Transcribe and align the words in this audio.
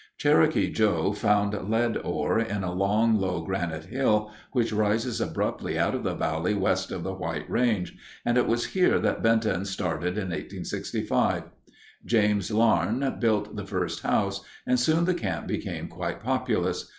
"Cherokee 0.17 0.71
Joe" 0.71 1.11
found 1.11 1.53
lead 1.69 1.95
ore 2.03 2.39
in 2.39 2.63
a 2.63 2.73
long, 2.73 3.19
low 3.19 3.43
granite 3.45 3.85
hill, 3.85 4.31
which 4.51 4.73
rises 4.73 5.21
abruptly 5.21 5.77
out 5.77 5.93
of 5.93 6.01
the 6.01 6.15
valley 6.15 6.55
west 6.55 6.91
of 6.91 7.03
the 7.03 7.13
White 7.13 7.47
Range, 7.47 7.95
and 8.25 8.35
it 8.35 8.47
was 8.47 8.65
here 8.73 8.97
that 8.97 9.21
Benton 9.21 9.63
started 9.63 10.17
in 10.17 10.29
1865. 10.29 11.43
James 12.03 12.49
Larne 12.49 13.15
built 13.19 13.55
the 13.55 13.63
first 13.63 14.01
house, 14.01 14.43
and 14.65 14.79
soon 14.79 15.05
the 15.05 15.13
camp 15.13 15.45
became 15.45 15.87
quite 15.87 16.19
populous. 16.23 16.89